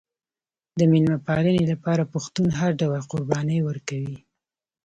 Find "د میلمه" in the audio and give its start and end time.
0.77-1.19